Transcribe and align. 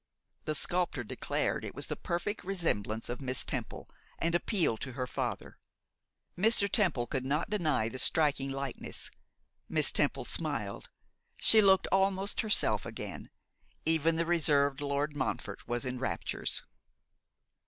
The 0.45 0.55
sculptor 0.55 1.03
declared 1.03 1.63
it 1.63 1.75
was 1.75 1.85
the 1.85 1.95
perfect 1.95 2.43
resemblance 2.43 3.07
of 3.07 3.21
Miss 3.21 3.45
Temple, 3.45 3.87
and 4.17 4.33
appealed 4.33 4.81
to 4.81 4.93
her 4.93 5.05
father. 5.05 5.59
Mr. 6.35 6.67
Temple 6.67 7.05
could 7.05 7.23
not 7.23 7.51
deny 7.51 7.87
the 7.87 7.99
striking 7.99 8.49
likeness. 8.49 9.11
Miss 9.69 9.91
Temple 9.91 10.25
smiled; 10.25 10.89
she 11.37 11.61
looked 11.61 11.85
almost 11.91 12.41
herself 12.41 12.83
again; 12.83 13.29
even 13.85 14.15
the 14.15 14.25
reserved 14.25 14.81
Lord 14.81 15.15
Montfort 15.15 15.67
was 15.67 15.85
in 15.85 15.99
raptures. 15.99 16.63